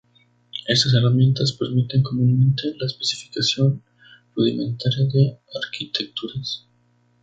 Estas 0.67 0.95
herramientas 0.95 1.51
permiten 1.59 2.01
comúnmente 2.01 2.73
la 2.79 2.87
especificación 2.87 3.83
rudimentaria 4.35 5.05
de 5.05 5.37
arquitecturas. 5.63 6.65